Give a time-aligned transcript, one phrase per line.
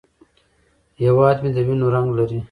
[1.01, 2.39] هیواد مې د وینو رنګ لري